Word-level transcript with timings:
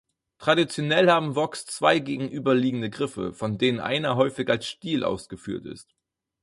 Traditionell 0.39 1.11
haben 1.11 1.35
Woks 1.35 1.67
zwei 1.67 1.99
gegenüberliegende 1.99 2.89
Griffe, 2.89 3.33
von 3.33 3.59
denen 3.59 3.79
einer 3.79 4.15
häufig 4.15 4.49
als 4.49 4.65
Stiel 4.67 5.03
ausgeführt 5.03 5.67
ist. 5.67 5.93